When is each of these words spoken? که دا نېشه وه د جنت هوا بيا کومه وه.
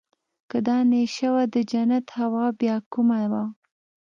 که 0.49 0.57
دا 0.67 0.77
نېشه 0.89 1.27
وه 1.33 1.43
د 1.53 1.55
جنت 1.71 2.05
هوا 2.19 2.45
بيا 2.59 2.75
کومه 2.91 3.21
وه. 3.31 3.43